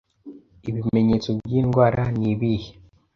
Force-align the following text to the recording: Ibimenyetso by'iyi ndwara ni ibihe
Ibimenyetso 0.69 1.29
by'iyi 1.37 1.61
ndwara 1.67 2.03
ni 2.17 2.25
ibihe 2.33 2.71